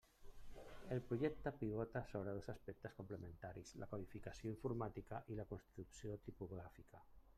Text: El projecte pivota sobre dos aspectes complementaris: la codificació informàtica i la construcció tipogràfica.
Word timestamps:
El 0.93 1.01
projecte 1.09 1.51
pivota 1.57 2.01
sobre 2.13 2.33
dos 2.37 2.49
aspectes 2.53 2.97
complementaris: 3.01 3.75
la 3.83 3.91
codificació 3.93 4.55
informàtica 4.55 5.21
i 5.35 5.39
la 5.41 5.47
construcció 5.53 6.19
tipogràfica. 6.31 7.05